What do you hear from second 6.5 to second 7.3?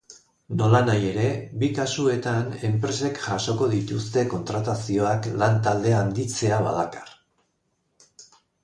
badakar.